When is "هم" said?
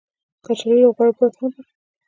1.39-1.49